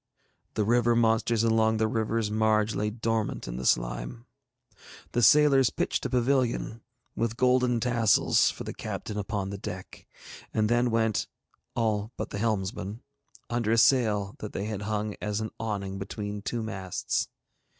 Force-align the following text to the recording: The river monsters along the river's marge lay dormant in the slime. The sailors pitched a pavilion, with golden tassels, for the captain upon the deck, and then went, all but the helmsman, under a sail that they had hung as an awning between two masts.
The 0.55 0.63
river 0.65 0.95
monsters 0.95 1.43
along 1.43 1.77
the 1.77 1.87
river's 1.87 2.31
marge 2.31 2.73
lay 2.73 2.89
dormant 2.89 3.47
in 3.47 3.57
the 3.57 3.67
slime. 3.67 4.25
The 5.11 5.21
sailors 5.21 5.69
pitched 5.69 6.03
a 6.07 6.09
pavilion, 6.09 6.81
with 7.15 7.37
golden 7.37 7.79
tassels, 7.79 8.49
for 8.49 8.63
the 8.63 8.73
captain 8.73 9.15
upon 9.15 9.51
the 9.51 9.59
deck, 9.59 10.07
and 10.55 10.69
then 10.69 10.89
went, 10.89 11.27
all 11.75 12.11
but 12.17 12.31
the 12.31 12.39
helmsman, 12.39 13.03
under 13.47 13.71
a 13.71 13.77
sail 13.77 14.33
that 14.39 14.53
they 14.53 14.65
had 14.65 14.81
hung 14.81 15.15
as 15.21 15.39
an 15.39 15.51
awning 15.59 15.99
between 15.99 16.41
two 16.41 16.63
masts. 16.63 17.27